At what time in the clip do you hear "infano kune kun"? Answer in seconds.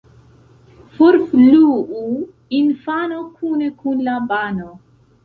2.61-4.03